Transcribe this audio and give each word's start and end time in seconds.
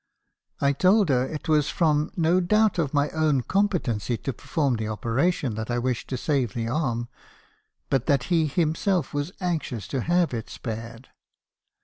"I 0.67 0.73
told 0.73 1.09
her 1.09 1.27
it 1.27 1.47
was 1.47 1.69
from 1.69 2.09
no 2.17 2.39
doubt 2.39 2.79
of 2.79 2.91
my 2.91 3.11
own 3.11 3.43
competency 3.43 4.17
to 4.17 4.33
perform 4.33 4.77
the 4.77 4.87
operation 4.87 5.53
that 5.53 5.69
I 5.69 5.77
wished 5.77 6.07
to 6.09 6.17
save 6.17 6.55
the 6.55 6.67
arm; 6.67 7.07
but 7.87 8.07
that 8.07 8.23
he 8.33 8.47
himself 8.47 9.13
was 9.13 9.31
anxious 9.39 9.87
to 9.89 10.01
have 10.01 10.33
it 10.33 10.49
spared. 10.49 11.09